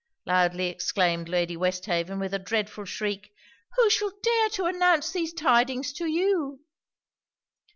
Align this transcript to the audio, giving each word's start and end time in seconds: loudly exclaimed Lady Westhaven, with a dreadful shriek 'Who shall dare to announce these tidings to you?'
loudly 0.25 0.65
exclaimed 0.65 1.29
Lady 1.29 1.55
Westhaven, 1.55 2.17
with 2.17 2.33
a 2.33 2.39
dreadful 2.39 2.85
shriek 2.85 3.31
'Who 3.75 3.87
shall 3.91 4.11
dare 4.23 4.49
to 4.49 4.65
announce 4.65 5.11
these 5.11 5.31
tidings 5.31 5.93
to 5.93 6.07
you?' 6.07 6.61